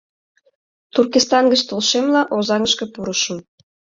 [0.93, 3.37] Туркестан гыч толшемла, Озаҥышке пурышым.